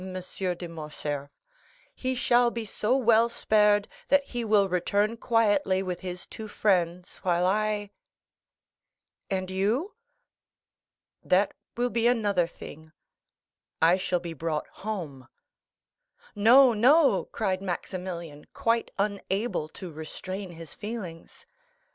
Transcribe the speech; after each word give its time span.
de 0.03 0.67
Morcerf; 0.67 1.29
he 1.93 2.15
shall 2.15 2.49
be 2.49 2.65
so 2.65 2.97
well 2.97 3.29
spared, 3.29 3.87
that 4.07 4.23
he 4.23 4.43
will 4.43 4.67
return 4.67 5.15
quietly 5.15 5.83
with 5.83 5.99
his 5.99 6.25
two 6.25 6.47
friends, 6.47 7.17
while 7.17 7.45
I——" 7.45 7.91
"And 9.29 9.51
you?" 9.51 9.93
"That 11.23 11.53
will 11.77 11.91
be 11.91 12.07
another 12.07 12.47
thing; 12.47 12.93
I 13.79 13.97
shall 13.97 14.19
be 14.19 14.33
brought 14.33 14.65
home." 14.69 15.27
"No, 16.33 16.73
no," 16.73 17.25
cried 17.25 17.61
Maximilian, 17.61 18.45
quite 18.55 18.89
unable 18.97 19.69
to 19.69 19.91
restrain 19.91 20.53
his 20.53 20.73
feelings. 20.73 21.45